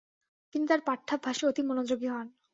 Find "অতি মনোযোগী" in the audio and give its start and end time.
1.47-2.07